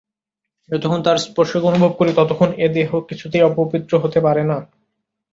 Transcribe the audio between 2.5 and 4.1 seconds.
এ দেহ কিছুতেই অপবিত্র